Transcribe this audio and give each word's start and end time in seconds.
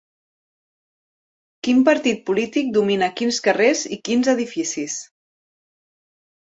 Quin 1.67 1.83
partit 1.91 2.25
polític 2.31 2.73
domina 2.79 3.13
quins 3.21 3.41
carrers 3.51 3.87
i 3.99 4.03
quins 4.09 4.35
edificis 4.37 5.01